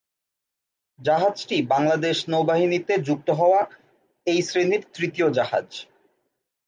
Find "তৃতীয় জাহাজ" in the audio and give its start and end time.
4.93-5.67